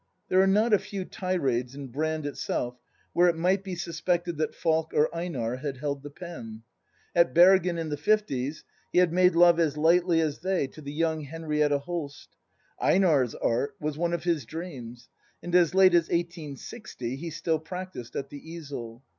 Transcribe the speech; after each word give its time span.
There 0.29 0.41
are 0.41 0.47
not 0.47 0.73
a 0.73 0.79
few 0.79 1.05
tirades 1.05 1.75
in 1.75 1.89
Brand 1.89 2.25
itself,, 2.25 2.75
where 3.13 3.29
it 3.29 3.37
might 3.37 3.63
be 3.63 3.75
suspected 3.75 4.37
that 4.37 4.55
Falk 4.55 4.93
or 4.95 5.15
Einar 5.15 5.57
had 5.57 5.77
held 5.77 6.01
the 6.01 6.09
pen. 6.09 6.63
At 7.13 7.35
Bergen, 7.35 7.77
in 7.77 7.89
the 7.89 7.97
fifties, 7.97 8.63
he 8.91 8.97
had 8.97 9.13
made 9.13 9.35
love 9.35 9.59
as 9.59 9.77
lightly 9.77 10.19
as 10.19 10.39
they 10.39 10.65
to 10.69 10.81
the 10.81 10.91
young 10.91 11.21
Henrietta 11.21 11.77
Hoist; 11.77 12.29
Einar's 12.79 13.35
art 13.35 13.75
was 13.79 13.95
one 13.95 14.13
of 14.13 14.23
his 14.23 14.43
dreams; 14.43 15.07
and 15.43 15.53
as 15.53 15.75
late 15.75 15.93
as 15.93 16.09
1860 16.09 17.15
he 17.17 17.29
still 17.29 17.59
practised 17.59 18.15
at 18.15 18.31
the 18.31 18.39
easel. 18.39 19.03